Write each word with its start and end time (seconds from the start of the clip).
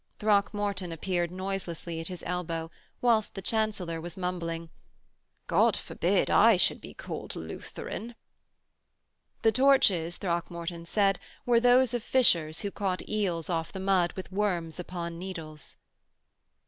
Throckmorton 0.17 0.91
appeared 0.91 1.29
noiselessly 1.29 1.99
at 1.99 2.07
his 2.07 2.23
elbow, 2.25 2.71
whilst 3.01 3.35
the 3.35 3.41
Chancellor 3.43 4.01
was 4.01 4.17
mumbling: 4.17 4.71
'God 5.45 5.77
forbid 5.77 6.31
I 6.31 6.57
should 6.57 6.81
be 6.81 6.95
called 6.95 7.35
Lutheran.' 7.35 8.15
The 9.43 9.51
torches, 9.51 10.17
Throckmorton 10.17 10.87
said, 10.87 11.19
were 11.45 11.59
those 11.59 11.93
of 11.93 12.01
fishers 12.01 12.61
who 12.61 12.71
caught 12.71 13.07
eels 13.07 13.47
off 13.47 13.71
the 13.71 13.79
mud 13.79 14.13
with 14.13 14.31
worms 14.31 14.79
upon 14.79 15.19
needles. 15.19 15.75